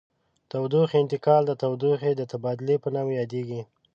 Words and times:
تودوخې 0.51 0.97
انتقال 1.03 1.41
د 1.47 1.51
تودوخې 1.61 2.11
د 2.15 2.21
تبادل 2.31 2.69
په 2.83 2.89
نامه 2.95 3.11
یادیږي. 3.19 3.61